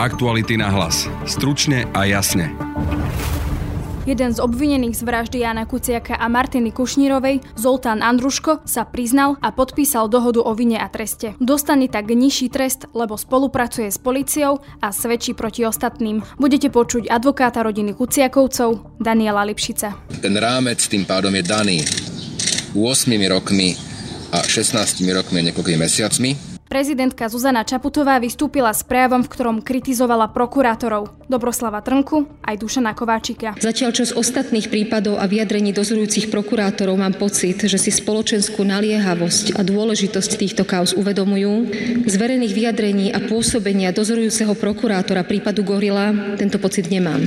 [0.00, 1.12] Aktuality na hlas.
[1.28, 2.56] Stručne a jasne.
[4.08, 9.52] Jeden z obvinených z vraždy Jana Kuciaka a Martiny Kušnírovej, Zoltán Andruško, sa priznal a
[9.52, 11.36] podpísal dohodu o vine a treste.
[11.36, 16.24] Dostane tak nižší trest, lebo spolupracuje s policiou a svedčí proti ostatným.
[16.40, 20.00] Budete počuť advokáta rodiny Kuciakovcov, Daniela Lipšica.
[20.24, 21.84] Ten rámec tým pádom je daný
[22.72, 23.76] 8 rokmi
[24.32, 24.80] a 16
[25.12, 31.82] rokmi a niekoľkými mesiacmi Prezidentka Zuzana Čaputová vystúpila s prejavom, v ktorom kritizovala prokurátorov Dobroslava
[31.82, 33.58] Trnku aj Dušana Kováčika.
[33.58, 39.58] Zatiaľ čo z ostatných prípadov a vyjadrení dozorujúcich prokurátorov mám pocit, že si spoločenskú naliehavosť
[39.58, 41.74] a dôležitosť týchto kauz uvedomujú,
[42.06, 47.18] z verejných vyjadrení a pôsobenia dozorujúceho prokurátora prípadu Gorila tento pocit nemám.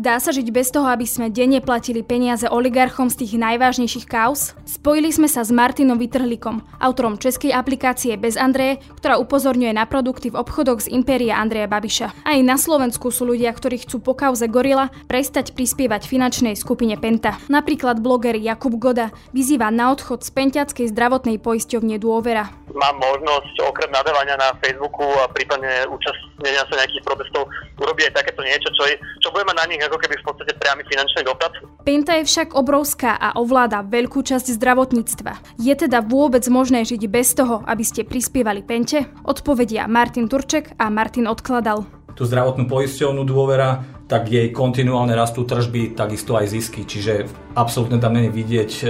[0.00, 4.54] Dá sa žiť bez toho, aby sme denne platili peniaze oligarchom z tých najvážnejších kauz?
[4.64, 10.30] Spojili sme sa s Martinom Vytrhlikom, autorom českej aplikácie Bez Andreje, ktorá upozorňuje na produkty
[10.30, 12.22] v obchodoch z impéria Andreja Babiša.
[12.22, 17.38] Aj na Slovensku sú ľudia, ktorí chcú po kauze Gorila prestať prispievať finančnej skupine Penta.
[17.50, 22.50] Napríklad bloger Jakub Goda vyzýva na odchod z Pentiackej zdravotnej poisťovne Dôvera.
[22.76, 27.48] Mám možnosť okrem nadávania na Facebooku a prípadne účastnenia sa nejakých protestov
[27.80, 30.52] urobiť aj takéto niečo, čo, je, čo bude mať na nich ako keby v podstate
[30.60, 31.56] priamy finančný dopad.
[31.88, 35.56] Penta je však obrovská a ovláda veľkú časť zdravotníctva.
[35.56, 39.08] Je teda vôbec možné žiť bez toho, aby ste prispievali Pente?
[39.24, 42.05] Odpovedia Martin Turček a Martin Odkladal.
[42.16, 48.16] Tú zdravotnú poisťovnú dôvera, tak jej kontinuálne rastú tržby, takisto aj zisky, čiže absolútne tam
[48.16, 48.84] není vidieť e,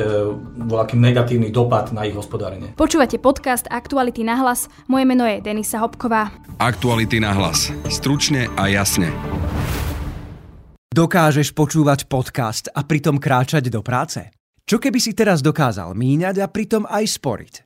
[0.70, 2.78] voľaký negatívny dopad na ich hospodárenie.
[2.78, 4.70] Počúvate podcast Aktuality na hlas.
[4.86, 6.30] Moje meno je Denisa Hopková.
[6.62, 7.74] Aktuality na hlas.
[7.90, 9.10] Stručne a jasne.
[10.94, 14.30] Dokážeš počúvať podcast a pritom kráčať do práce?
[14.62, 17.65] Čo keby si teraz dokázal míňať a pritom aj sporiť?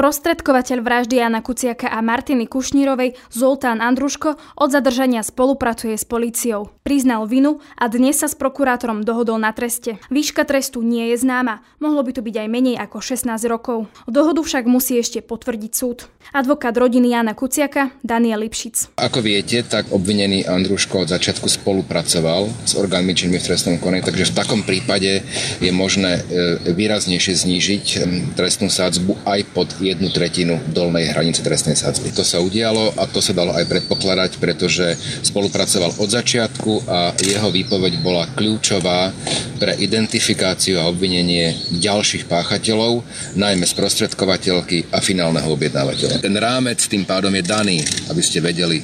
[0.00, 6.72] Sprostredkovateľ vraždy Jana Kuciaka a Martiny Kušnírovej Zoltán Andruško od zadržania spolupracuje s políciou.
[6.80, 10.00] Priznal vinu a dnes sa s prokurátorom dohodol na treste.
[10.08, 13.92] Výška trestu nie je známa, mohlo by to byť aj menej ako 16 rokov.
[14.08, 16.08] Dohodu však musí ešte potvrdiť súd.
[16.32, 18.96] Advokát rodiny Jana Kuciaka Daniel Lipšic.
[18.96, 24.32] Ako viete, tak obvinený Andruško od začiatku spolupracoval s orgánmi činnými v trestnom konaní, takže
[24.32, 25.20] v takom prípade
[25.60, 27.84] je možné e, výraznejšie znížiť
[28.32, 32.14] trestnú sádzbu aj pod jednu tretinu dolnej hranice trestnej sadzby.
[32.14, 34.94] To sa udialo a to sa dalo aj predpokladať, pretože
[35.26, 39.10] spolupracoval od začiatku a jeho výpoveď bola kľúčová
[39.58, 41.52] pre identifikáciu a obvinenie
[41.82, 43.02] ďalších páchateľov,
[43.34, 46.22] najmä sprostredkovateľky a finálneho objednávateľa.
[46.22, 48.80] Ten rámec tým pádom je daný, aby ste vedeli,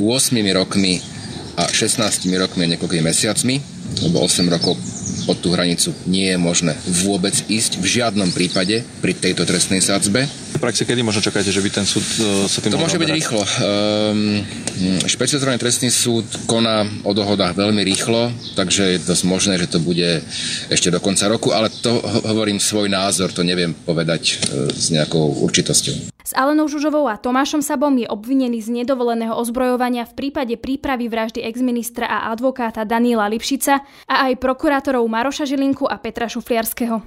[0.00, 0.98] 8 rokmi
[1.60, 3.54] a 16 rokmi a niekoľkými mesiacmi,
[4.08, 4.74] lebo 8 rokov
[5.24, 10.26] pod tú hranicu nie je možné vôbec ísť v žiadnom prípade pri tejto trestnej sádzbe.
[10.52, 13.10] V praxi kedy možno čakáte, že by ten súd uh, sa tým To môže byť
[13.10, 13.42] rýchlo.
[13.42, 14.44] Um,
[15.08, 20.22] špecializovaný trestný súd koná o dohodách veľmi rýchlo, takže je dosť možné, že to bude
[20.68, 25.42] ešte do konca roku, ale to hovorím svoj názor, to neviem povedať uh, s nejakou
[25.42, 26.11] určitosťou.
[26.32, 31.44] S Alenou Žužovou a Tomášom Sabom je obvinený z nedovoleného ozbrojovania v prípade prípravy vraždy
[31.44, 37.04] exministra a advokáta Daniela Lipšica a aj prokurátorov Maroša Žilinku a Petra Šufliarského.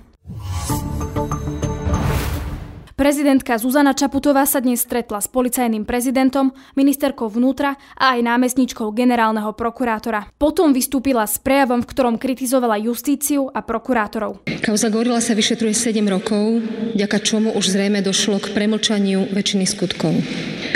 [2.95, 9.51] Prezidentka Zuzana Čaputová sa dnes stretla s policajným prezidentom, ministerkou vnútra a aj námestničkou generálneho
[9.51, 10.31] prokurátora.
[10.39, 14.47] Potom vystúpila s prejavom, v ktorom kritizovala justíciu a prokurátorov.
[14.63, 16.63] Kauza Gorila sa vyšetruje 7 rokov,
[16.95, 20.15] vďaka čomu už zrejme došlo k premlčaniu väčšiny skutkov.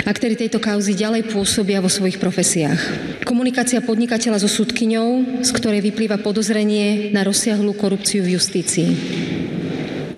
[0.04, 2.80] Aktéry tejto kauzy ďalej pôsobia vo svojich profesiách.
[3.24, 8.88] Komunikácia podnikateľa so súdkyňou, z ktorej vyplýva podozrenie na rozsiahlú korupciu v justícii.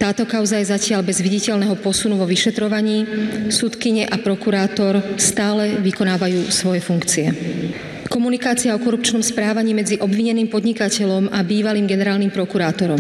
[0.02, 3.06] Táto kauza je zatiaľ bez viditeľného posunu vo vyšetrovaní.
[3.54, 7.31] Súdkyne a prokurátor stále vykonávajú svoje funkcie.
[8.10, 12.99] Komunikácia o korupčnom správaní medzi obvineným podnikateľom a bývalým generálnym prokurátorom.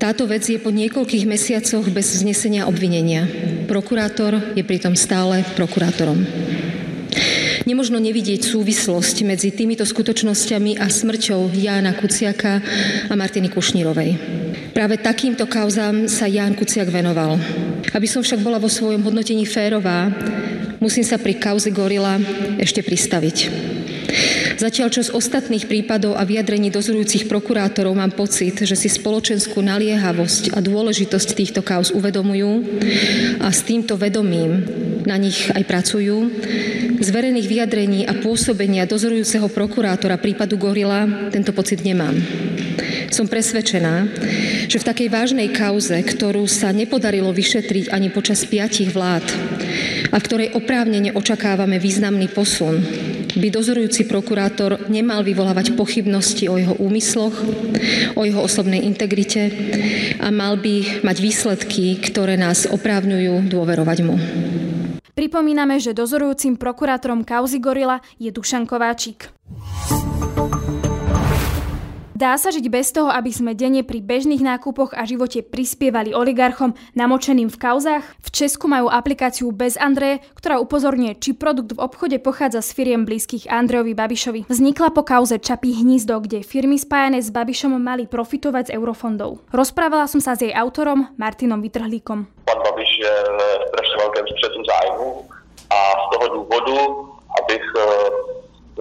[0.00, 3.28] Táto vec je po niekoľkých mesiacoch bez vznesenia obvinenia.
[3.68, 6.24] Prokurátor je pritom stále prokurátorom.
[7.68, 12.64] Nemožno nevidieť súvislosť medzi týmito skutočnosťami a smrťou Jána Kuciaka
[13.12, 14.40] a Martiny Kušnírovej.
[14.80, 17.36] Práve takýmto kauzám sa Ján Kuciak venoval.
[17.92, 20.08] Aby som však bola vo svojom hodnotení férová,
[20.80, 22.16] musím sa pri kauze Gorila
[22.56, 23.52] ešte pristaviť.
[24.56, 30.56] Zatiaľ čo z ostatných prípadov a vyjadrení dozorujúcich prokurátorov mám pocit, že si spoločenskú naliehavosť
[30.56, 32.64] a dôležitosť týchto kauz uvedomujú
[33.36, 34.64] a s týmto vedomím
[35.04, 36.16] na nich aj pracujú,
[37.00, 42.12] z verejných vyjadrení a pôsobenia dozorujúceho prokurátora prípadu Gorila tento pocit nemám.
[43.10, 44.06] Som presvedčená,
[44.70, 49.24] že v takej vážnej kauze, ktorú sa nepodarilo vyšetriť ani počas piatich vlád
[50.12, 52.78] a v ktorej oprávnene očakávame významný posun,
[53.34, 57.34] by dozorujúci prokurátor nemal vyvolávať pochybnosti o jeho úmysloch,
[58.14, 59.50] o jeho osobnej integrite
[60.18, 64.16] a mal by mať výsledky, ktoré nás oprávňujú dôverovať mu.
[65.20, 69.28] Pripomíname, že dozorujúcim prokurátorom kauzy Gorila je Dušan Kováčik.
[72.20, 76.76] Dá sa žiť bez toho, aby sme denne pri bežných nákupoch a živote prispievali oligarchom
[76.92, 78.04] namočeným v kauzách?
[78.20, 83.08] V Česku majú aplikáciu Bez Andreje, ktorá upozorňuje, či produkt v obchode pochádza z firiem
[83.08, 84.52] blízkych Andrejovi Babišovi.
[84.52, 89.40] Vznikla po kauze Čapí hnízdo, kde firmy spájané s Babišom mali profitovať z eurofondov.
[89.48, 92.28] Rozprávala som sa s jej autorom Martinom Vytrhlíkom.
[92.44, 93.38] Pan Babiš je v
[93.72, 94.26] strašne veľkém
[94.68, 95.24] zájmu
[95.72, 96.76] a z toho důvodu,
[97.40, 97.64] abych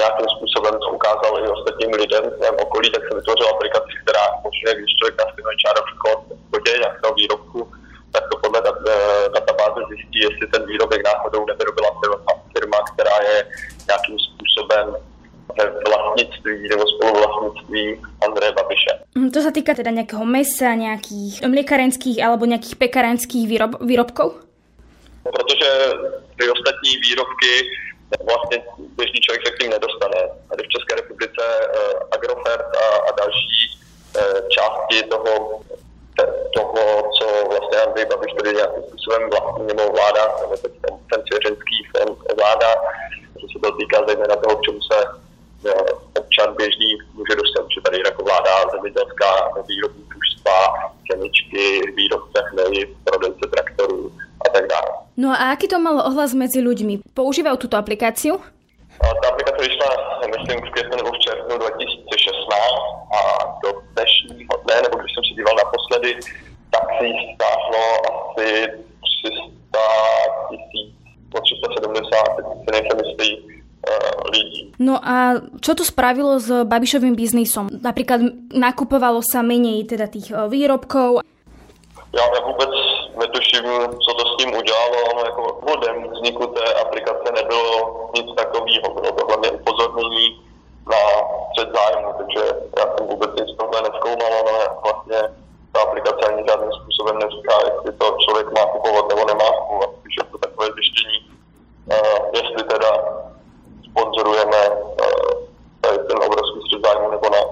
[0.02, 4.24] nějakým způsobem to ukázal i ostatním lidem v svém okolí, tak jsem vytvořil aplikaci, která
[4.38, 7.60] umožňuje, když člověk nastavuje čárový kód v kodě nějakého výrobku,
[8.14, 8.78] tak to podle dat,
[9.38, 11.90] databáze zjistí, jestli ten výrobek náhodou nevyrobila
[12.54, 13.38] firma, která je
[13.90, 14.86] nějakým způsobem
[15.58, 18.94] ve vlastnictví nebo spoluvlastnictví Andreje Babiše.
[19.34, 24.38] To sa týka teda nejakého mesa, nejakých mliekarenských alebo nejakých pekarenských výrob, výrobkov?
[25.26, 25.70] Protože
[26.38, 27.54] ty ostatní výrobky
[28.30, 28.58] vlastně
[28.98, 30.20] běžný člověk se k tím nedostane.
[30.50, 35.62] Tady v České republice uh, Agrofert a, a další uh, části toho,
[36.54, 41.20] toho, co vlastně Andrej Babiš tady nějakým způsobem vlastní nebo vláda, nebo teď ten, ten
[41.28, 42.70] svěřenský fond vláda,
[43.40, 45.88] že se to týká zejména toho, k čemu se uh,
[46.20, 49.32] občan běžný může dostat, že tady jako vláda zemědělská,
[49.68, 50.58] výrobní družstva,
[51.08, 51.66] chemičky,
[51.96, 54.12] výrobce hnojiv, prodejce traktorů
[54.46, 54.90] a tak dále.
[55.20, 57.12] No a aký to malo ohlas medzi ľuďmi?
[57.12, 58.40] Používajú túto aplikáciu?
[59.00, 59.90] Ta aplikace vyšla,
[60.28, 63.20] myslím, v květnu nebo v červnu 2016 a
[63.64, 66.12] do dnešního dne, nebo když jsem si díval naposledy,
[66.72, 68.48] tak si jich stáhlo asi
[69.24, 69.80] 300
[70.50, 70.90] tisíc,
[71.32, 73.30] po 370, teď si nejsem jistý,
[74.36, 74.72] lidí.
[74.80, 77.72] No a čo to spravilo s Babišovým biznisom?
[77.72, 78.22] Napríklad
[78.52, 81.24] nakupovalo sa menej teda tých výrobkov?
[82.14, 82.70] Já, já vůbec
[83.20, 83.64] netuším,
[84.06, 84.98] co to s tím udělalo.
[85.16, 87.72] No, jako vodem vzniku té aplikace nebylo
[88.16, 88.88] nic takového.
[88.94, 90.42] Bylo to hlavně upozornění
[90.92, 91.02] na
[91.50, 92.44] střed zájmu, takže
[92.78, 95.20] já jsem vůbec nic tohle neskoumal, ale vlastně
[95.72, 99.90] ta aplikace ani žádným způsobem neříká, jestli to člověk má kupovat nebo nemá kupovat.
[100.02, 101.18] Když je to takové zjištění,
[101.86, 102.92] uh, jestli teda
[103.90, 105.50] sponzorujeme uh,
[105.82, 107.44] ten obrovský střed zájmu nebo ne.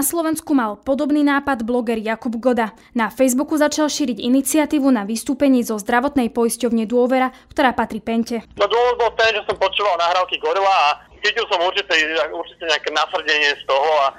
[0.00, 2.72] Na Slovensku mal podobný nápad bloger Jakub Goda.
[2.96, 8.40] Na Facebooku začal šíriť iniciatívu na vystúpení zo zdravotnej poisťovne Dôvera, ktorá patrí Pente.
[8.56, 11.92] No dôvod bol ten, že som počúval nahrávky Gorila a cítil som určite,
[12.32, 14.16] určite nejaké nasrdenie z toho a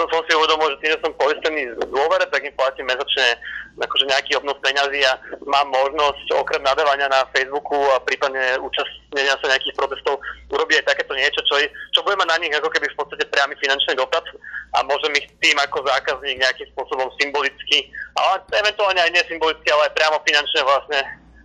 [0.00, 3.36] to som si uvedomil, že tým, že som poistený z dôvere, tak im platím mesačne
[3.76, 5.12] akože nejaký obnos peňazí a
[5.44, 10.16] mám možnosť okrem nadávania na Facebooku a prípadne účastnenia sa nejakých protestov
[10.48, 11.60] urobiť aj takéto niečo, čo,
[11.92, 14.24] čo bude mať na nich ako keby v podstate priamy finančný dopad
[14.72, 19.96] a môžem ich tým ako zákazník nejakým spôsobom symbolicky, ale eventuálne aj nesymbolicky, ale aj
[19.96, 21.00] priamo finančne vlastne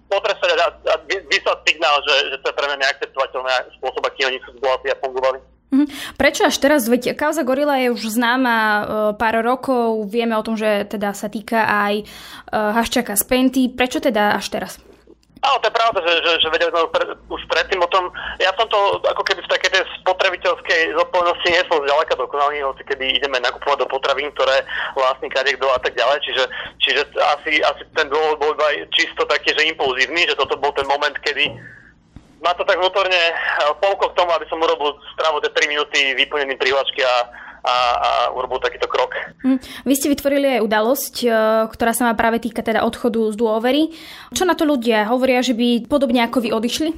[0.07, 4.39] potrestať a, a vyslať signál, že, že to je pre mňa neakceptovateľný spôsob, aký oni
[4.47, 5.54] sú zbohatí a fungovali.
[5.73, 5.85] Mhm.
[6.15, 6.85] Prečo až teraz?
[6.85, 8.83] Veď kauza Gorila je už známa e,
[9.17, 12.03] pár rokov, vieme o tom, že teda sa týka aj e,
[12.53, 13.63] Haščaka z Penty.
[13.73, 14.77] Prečo teda až teraz?
[15.45, 16.89] Áno, to je pravda, že, že, že vedeli sme
[17.29, 18.09] už predtým o tom.
[18.41, 22.81] Ja som to ako keby v takej tej spotrebiteľskej zodpovednosti nie som zďaleka dokonalý, hoci
[22.81, 24.65] kedy ideme nakupovať do potravín, ktoré
[24.97, 26.17] vlastní kadekto a tak ďalej.
[26.25, 26.43] Čiže,
[26.81, 27.01] čiže
[27.37, 31.13] asi, asi ten dôvod bol aj čisto taký, že impulzívny, že toto bol ten moment,
[31.21, 31.45] kedy
[32.43, 33.21] ma to tak vnútorne
[33.79, 37.15] pomklo k tomu, aby som urobil stravu 3 minúty vyplnený prihlášky a,
[37.65, 39.15] a, a urobil takýto krok.
[39.41, 39.59] Hm.
[39.87, 41.27] Vy ste vytvorili aj udalosť, e,
[41.71, 43.95] ktorá sa má práve týka teda odchodu z dôvery.
[44.35, 46.89] Čo na to ľudia hovoria, že by podobne ako vy odišli?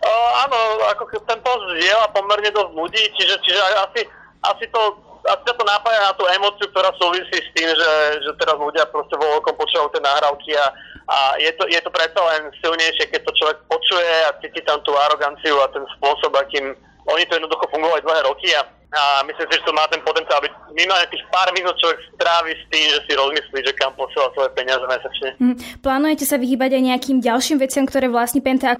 [0.00, 0.56] Uh, áno,
[0.96, 4.00] ako ten post zdieľa pomerne dosť ľudí, čiže, čiže asi,
[4.48, 4.80] asi to
[5.20, 7.90] asi to napája na tú emóciu, ktorá súvisí s tým, že,
[8.24, 10.66] že teraz ľudia proste vo veľkom počúvajú tie nahrávky a,
[11.10, 14.78] a je, to, je to predsa len silnejšie, keď to človek počuje a cíti tam
[14.86, 16.70] tú aroganciu a ten spôsob, akým
[17.10, 18.62] oni to jednoducho fungovali dlhé roky a,
[18.94, 22.54] a myslím si, že to má ten potenciál, aby minimálne tých pár minút človek strávi
[22.54, 25.30] s tým, že si rozmyslí, že kam posiela svoje peniaze mesačne.
[25.42, 25.56] Hm.
[25.82, 28.78] Plánujete sa vyhýbať aj nejakým ďalším veciam, ktoré vlastní Penta?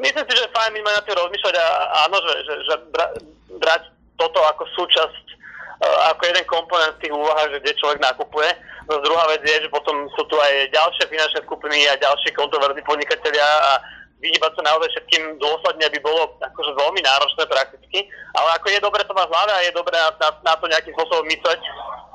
[0.00, 1.66] Myslím si, že je fajn minimálne na tým rozmýšľať a
[2.08, 3.06] áno, že, že, že bra,
[4.80, 5.39] súčasť, uh, ako
[6.30, 8.50] jeden komponent tých úvah, že kde človek nakupuje.
[8.86, 12.82] No druhá vec je, že potom sú tu aj ďalšie finančné skupiny a ďalšie kontroverzní
[12.86, 13.72] podnikatelia a
[14.20, 18.04] vyhýbať sa naozaj všetkým dôsledne by bolo akože veľmi náročné prakticky,
[18.36, 20.92] ale ako je dobre to mať hľada a je dobre na, na, na to nejakým
[20.92, 21.60] spôsobom mysleť.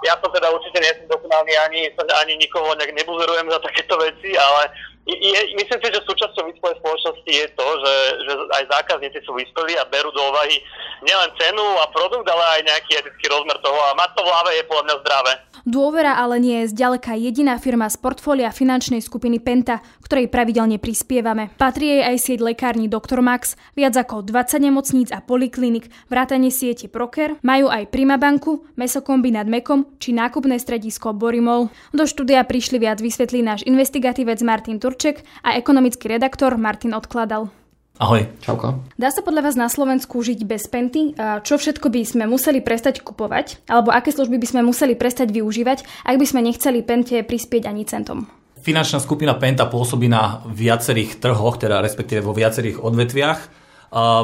[0.05, 1.81] Ja som teda určite nie som dokonalý, ani,
[2.21, 4.69] ani nikoho nejak nebuzerujem za takéto veci, ale
[5.05, 7.95] je, myslím si, že súčasťou vyspelej spoločnosti je to, že,
[8.25, 10.57] že aj zákazníci sú vyspelí a berú do úvahy
[11.05, 14.51] nielen cenu a produkt, ale aj nejaký etický rozmer toho a mať to v hlave
[14.57, 15.33] je podľa mňa zdravé.
[15.65, 21.49] Dôvera ale nie je zďaleka jediná firma z portfólia finančnej skupiny Penta, ktorej pravidelne prispievame.
[21.57, 23.25] Patrí jej aj sieť lekární Dr.
[23.25, 29.89] Max, viac ako 20 nemocníc a poliklinik, vrátanie siete Proker, majú aj Primabanku, mesokombinát Mekom
[29.97, 31.73] či nákupné stredisko Borimol.
[31.89, 37.49] Do štúdia prišli viac vysvetlí náš investigatívec Martin Turček a ekonomický redaktor Martin Odkladal.
[37.95, 38.27] Ahoj.
[38.43, 38.83] Čauko.
[38.99, 41.15] Dá sa podľa vás na Slovensku žiť bez penty?
[41.15, 43.63] Čo všetko by sme museli prestať kupovať?
[43.71, 47.87] Alebo aké služby by sme museli prestať využívať, ak by sme nechceli pente prispieť ani
[47.87, 48.27] centom?
[48.65, 53.39] Finančná skupina Penta pôsobí na viacerých trhoch, teda respektíve vo viacerých odvetviach.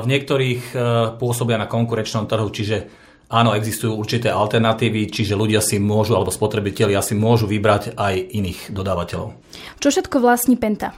[0.02, 0.76] V niektorých e,
[1.22, 2.90] pôsobia na konkurenčnom trhu, čiže
[3.30, 8.74] áno, existujú určité alternatívy, čiže ľudia si môžu, alebo spotrebitelia si môžu vybrať aj iných
[8.74, 9.38] dodávateľov.
[9.78, 10.98] Čo všetko vlastní Penta?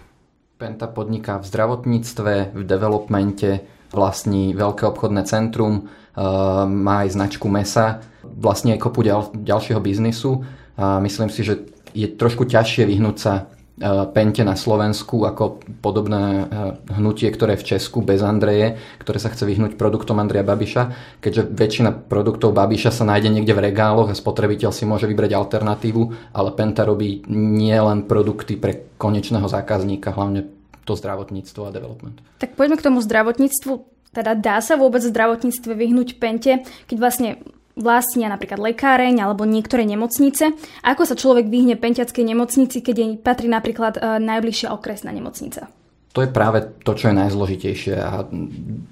[0.55, 6.23] Penta podniká v zdravotníctve, v developmente, vlastní veľké obchodné centrum, eh,
[6.63, 10.47] má aj značku mesa, vlastne aj kopu ďal, ďalšieho biznisu
[10.79, 16.45] a myslím si, že je trošku ťažšie vyhnúť sa E, Pente na Slovensku ako podobné
[16.45, 21.17] e, hnutie, ktoré je v Česku bez Andreje, ktoré sa chce vyhnúť produktom Andreja Babiša,
[21.17, 26.37] keďže väčšina produktov Babiša sa nájde niekde v regáloch a spotrebiteľ si môže vybrať alternatívu,
[26.37, 30.45] ale Penta robí nielen produkty pre konečného zákazníka, hlavne
[30.85, 32.21] to zdravotníctvo a development.
[32.37, 33.73] Tak poďme k tomu zdravotníctvu.
[34.13, 37.41] Teda dá sa vôbec v zdravotníctve vyhnúť Pente, keď vlastne
[37.75, 40.53] vlastnia napríklad lekáreň alebo niektoré nemocnice.
[40.85, 45.69] Ako sa človek vyhne penťackej nemocnici, keď jej patrí napríklad e, najbližšia okresná nemocnica?
[46.13, 47.97] To je práve to, čo je najzložitejšie.
[47.97, 48.29] A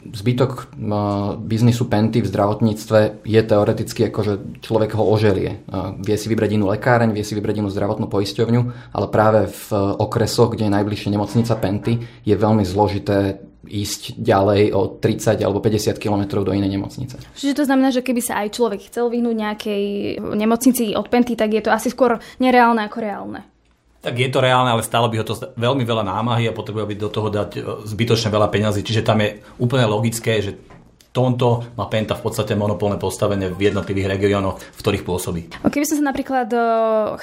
[0.09, 0.63] zbytok e,
[1.37, 4.33] biznisu Penty v zdravotníctve je teoreticky ako, že
[4.65, 5.61] človek ho oželie.
[5.61, 8.61] E, vie si vybrať inú lekáreň, vie si vybrať inú zdravotnú poisťovňu,
[8.97, 9.65] ale práve v
[10.01, 13.37] okresoch, kde je najbližšia nemocnica Penty, je veľmi zložité
[13.69, 17.21] ísť ďalej o 30 alebo 50 km do inej nemocnice.
[17.37, 19.83] Čiže to znamená, že keby sa aj človek chcel vyhnúť nejakej
[20.33, 23.50] nemocnici od Penty, tak je to asi skôr nereálne ako reálne.
[24.01, 26.95] Tak je to reálne, ale stále by ho to veľmi veľa námahy a potrebuje by
[26.97, 28.81] do toho dať e, zbytočne veľa peňazí.
[28.81, 30.57] Čiže tam je úplne logické, že
[31.11, 35.41] tomto má Penta v podstate monopolné postavenie v jednotlivých regiónoch, v ktorých pôsobí.
[35.59, 36.63] Keby sme sa napríklad uh,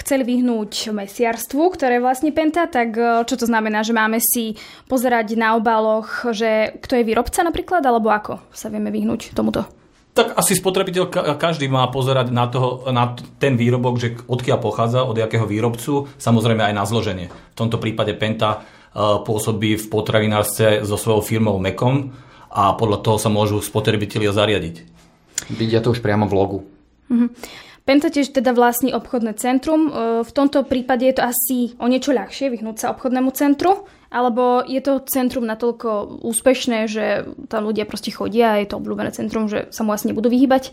[0.05, 4.61] chceli vyhnúť mesiarstvu, ktoré je vlastne Penta, tak uh, čo to znamená, že máme si
[4.87, 9.78] pozerať na obaloch, že kto je výrobca napríklad, alebo ako sa vieme vyhnúť tomuto?
[10.19, 15.15] Tak asi spotrebiteľ každý má pozerať na, toho, na ten výrobok, že odkiaľ pochádza, od
[15.15, 17.31] jakého výrobcu, samozrejme aj na zloženie.
[17.31, 22.11] V tomto prípade Penta uh, pôsobí v potravinárstve so svojou firmou Mekom,
[22.49, 24.77] a podľa toho sa môžu spotrebitelia zariadiť.
[25.53, 26.59] Vidia to už priamo v logu.
[27.13, 27.31] Mm-hmm.
[27.85, 29.89] Penta tiež teda vlastní obchodné centrum.
[29.89, 29.91] E,
[30.25, 34.81] v tomto prípade je to asi o niečo ľahšie vyhnúť sa obchodnému centru, alebo je
[34.81, 39.69] to centrum natoľko úspešné, že tam ľudia proste chodia a je to obľúbené centrum, že
[39.69, 40.73] sa mu asi nebudú vyhýbať?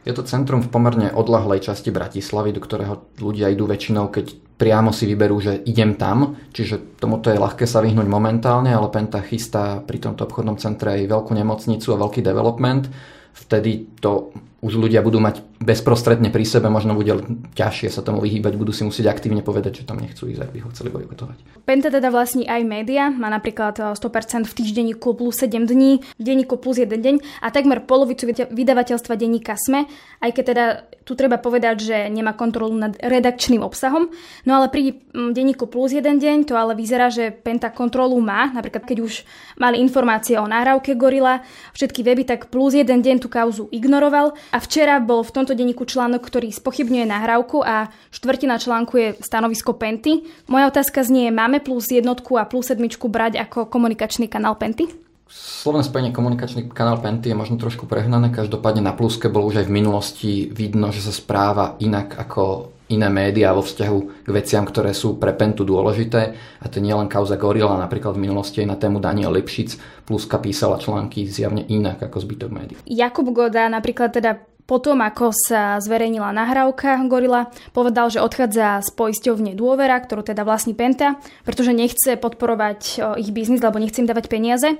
[0.00, 4.96] Je to centrum v pomerne odlahlej časti Bratislavy, do ktorého ľudia idú väčšinou, keď priamo
[4.96, 9.84] si vyberú, že idem tam, čiže tomuto je ľahké sa vyhnúť momentálne, ale Penta chystá
[9.84, 12.88] pri tomto obchodnom centre aj veľkú nemocnicu a veľký development.
[13.36, 14.32] Vtedy to
[14.64, 17.20] už ľudia budú mať bezprostredne pri sebe, možno bude
[17.52, 20.58] ťažšie sa tomu vyhýbať, budú si musieť aktívne povedať, že tam nechcú ísť, ak by
[20.64, 21.36] ho chceli bojkotovať.
[21.68, 26.22] Penta teda vlastní aj média, má napríklad 100% eh, v týždenníku plus 7 dní, v
[26.24, 29.84] denníku plus 1 deň a takmer polovicu vydavateľstva denníka SME,
[30.24, 30.64] aj keď teda
[31.04, 34.14] tu treba povedať, že nemá kontrolu nad redakčným obsahom.
[34.46, 38.46] No ale pri mm, denníku plus 1 deň to ale vyzerá, že Penta kontrolu má,
[38.54, 39.26] napríklad keď už
[39.58, 41.42] mali informácie o nahrávke Gorila,
[41.74, 45.86] všetky weby, tak plus 1 deň tú kauzu ignoroval a včera bol v tomto denníku
[45.86, 50.26] článok, ktorý spochybňuje nahrávku a štvrtina článku je stanovisko Penty.
[50.50, 54.90] Moja otázka znie, máme plus jednotku a plus sedmičku brať ako komunikačný kanál Penty?
[55.30, 59.66] Slovné spojenie komunikačný kanál Penty je možno trošku prehnané, každopádne na pluske bolo už aj
[59.70, 64.90] v minulosti vidno, že sa správa inak ako iné médiá vo vzťahu k veciam, ktoré
[64.90, 66.34] sú pre Pentu dôležité.
[66.34, 70.42] A to nie len kauza Gorila, napríklad v minulosti aj na tému Daniel Lipšic, pluska
[70.42, 72.76] písala články zjavne inak ako zbytok médií.
[72.90, 79.58] Jakub Goda napríklad teda potom, ako sa zverejnila nahrávka Gorila, povedal, že odchádza z poisťovne
[79.58, 84.78] Dôvera, ktorú teda vlastní Penta, pretože nechce podporovať ich biznis, lebo nechce im dávať peniaze.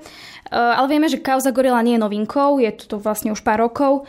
[0.54, 4.06] Ale vieme, že kauza Gorila nie je novinkou, je to vlastne už pár rokov.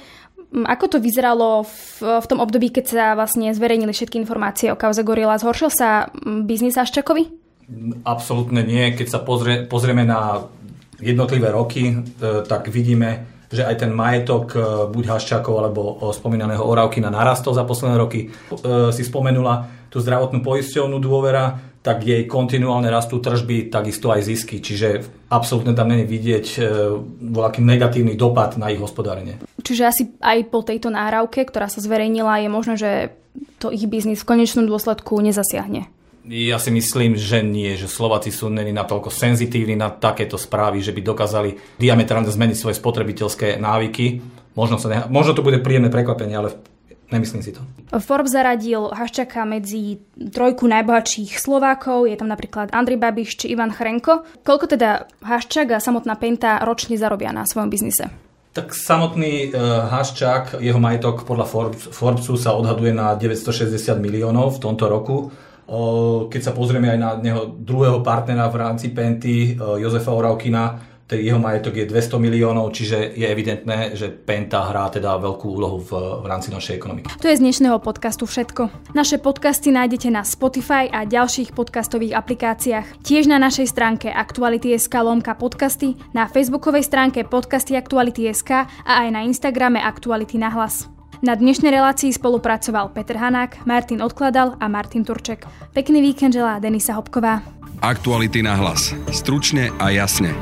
[0.53, 5.01] Ako to vyzeralo v, v tom období, keď sa vlastne zverejnili všetky informácie o kauze
[5.01, 5.41] Gorila?
[5.41, 6.13] Zhoršil sa
[6.45, 7.25] biznis Haščakovi?
[8.05, 8.93] Absolútne nie.
[8.93, 10.45] Keď sa pozrie, pozrieme na
[10.99, 11.95] jednotlivé roky, e,
[12.45, 15.81] tak vidíme, že aj ten majetok e, buď Haščákov alebo
[16.15, 18.31] spomínaného Oravkina narastol za posledné roky.
[18.95, 24.61] Si spomenula tú zdravotnú poisťovnú dôvera, tak jej kontinuálne rastú tržby, takisto aj zisky.
[24.61, 25.01] Čiže
[25.33, 26.59] absolútne tam není vidieť e,
[27.33, 29.41] voľaký negatívny dopad na ich hospodárenie.
[29.65, 32.91] Čiže asi aj po tejto náravke, ktorá sa zverejnila, je možné, že
[33.57, 35.89] to ich biznis v konečnom dôsledku nezasiahne.
[36.21, 40.93] Ja si myslím, že nie, že Slováci sú není natoľko senzitívni na takéto správy, že
[40.93, 44.21] by dokázali diametrálne zmeniť svoje spotrebiteľské návyky.
[44.53, 44.97] Možno, sa ne...
[45.09, 46.53] Možno to bude príjemné prekvapenie, ale
[47.11, 47.59] Nemyslím si to.
[47.99, 54.23] Forbes zaradil Haščaka medzi trojku najbohatších Slovákov, je tam napríklad Andrej Babiš či Ivan Chrenko.
[54.47, 58.07] Koľko teda Haščak a samotná Penta ročne zarobia na svojom biznise?
[58.55, 64.61] Tak samotný uh, Haščák, jeho majetok podľa Forbes, Forbesu sa odhaduje na 960 miliónov v
[64.63, 65.35] tomto roku.
[66.31, 71.75] Keď sa pozrieme aj na neho druhého partnera v rámci Penty, Jozefa Oravkina, jeho majetok
[71.75, 75.91] je 200 miliónov, čiže je evidentné, že Penta hrá teda veľkú úlohu v,
[76.23, 77.11] v rámci našej ekonomiky.
[77.19, 78.95] To je z dnešného podcastu všetko.
[78.95, 83.03] Naše podcasty nájdete na Spotify a ďalších podcastových aplikáciách.
[83.03, 88.51] Tiež na našej stránke Aktuality.sk lomka podcasty, na facebookovej stránke podcasty Aktuality.sk
[88.87, 91.00] a aj na Instagrame Aktuality na hlas.
[91.21, 95.45] Na dnešnej relácii spolupracoval Peter Hanák, Martin Odkladal a Martin Turček.
[95.69, 97.45] Pekný víkend želá Denisa Hopková.
[97.77, 98.97] Aktuality na hlas.
[99.13, 100.33] Stručne a jasne.